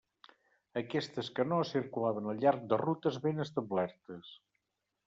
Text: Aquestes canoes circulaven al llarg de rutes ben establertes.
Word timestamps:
Aquestes 0.81 1.29
canoes 1.41 1.75
circulaven 1.75 2.33
al 2.35 2.43
llarg 2.47 2.67
de 2.73 2.83
rutes 2.87 3.21
ben 3.29 3.47
establertes. 3.47 4.35